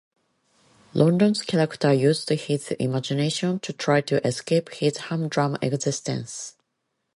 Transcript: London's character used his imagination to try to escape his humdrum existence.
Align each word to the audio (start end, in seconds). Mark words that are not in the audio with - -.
London's 0.95 1.43
character 1.43 1.93
used 1.93 2.27
his 2.29 2.71
imagination 2.79 3.59
to 3.59 3.71
try 3.71 4.01
to 4.01 4.25
escape 4.27 4.69
his 4.69 4.97
humdrum 4.97 5.57
existence. 5.61 6.55